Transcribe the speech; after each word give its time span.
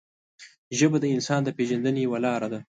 ژبه 0.77 0.97
د 1.01 1.05
انسان 1.15 1.41
د 1.43 1.49
پېژندنې 1.57 1.99
یوه 2.05 2.19
لاره 2.25 2.47
ده 2.53 2.59